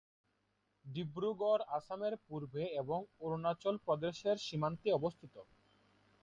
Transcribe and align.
ডিব্রুগড় 0.85 1.63
আসামের 1.77 2.13
পূর্বে 2.25 2.63
এবং 2.81 2.99
অরুণাচল 3.23 3.75
প্রদেশের 3.85 4.37
সীমান্তে 4.47 4.87
অবস্থিত। 4.93 5.35